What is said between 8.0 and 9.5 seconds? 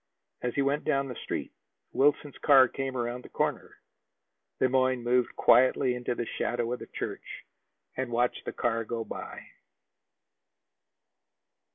watched the car go by.